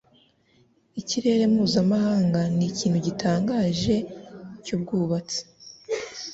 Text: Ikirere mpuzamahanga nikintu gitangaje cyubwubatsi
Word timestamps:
Ikirere 1.01 1.43
mpuzamahanga 1.53 2.41
nikintu 2.57 2.97
gitangaje 3.07 3.95
cyubwubatsi 4.63 5.39